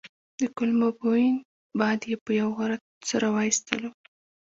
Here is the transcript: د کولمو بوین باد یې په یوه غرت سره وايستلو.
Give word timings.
د 0.39 0.41
کولمو 0.55 0.89
بوین 0.99 1.35
باد 1.79 1.99
یې 2.09 2.15
په 2.25 2.31
یوه 2.39 2.53
غرت 2.57 2.81
سره 3.09 3.27
وايستلو. 3.35 3.89